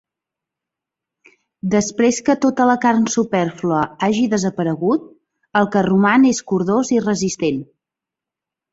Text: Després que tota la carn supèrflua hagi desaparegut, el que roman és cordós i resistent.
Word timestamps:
Després 1.73 2.21
que 2.29 2.35
tota 2.47 2.67
la 2.71 2.77
carn 2.87 3.05
supèrflua 3.17 3.83
hagi 4.09 4.25
desaparegut, 4.35 5.07
el 5.63 5.71
que 5.77 5.87
roman 5.93 6.29
és 6.35 6.45
cordós 6.55 6.95
i 6.99 7.03
resistent. 7.09 7.67